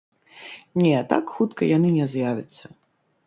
Не, 0.83 0.93
так 1.11 1.25
хутка 1.35 1.69
яны 1.77 1.93
не 1.99 2.05
з'явяцца. 2.13 2.65